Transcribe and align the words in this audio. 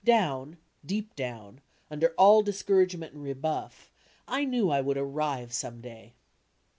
Down, 0.03 0.57
deep 0.83 1.15
down, 1.15 1.61
under 1.91 2.09
all 2.17 2.41
discouragement 2.41 3.13
and 3.13 3.23
rebuflF, 3.23 3.91
I 4.27 4.45
knew 4.45 4.71
I 4.71 4.81
would 4.81 4.97
"arrive" 4.97 5.53
some 5.53 5.79
day. 5.79 6.15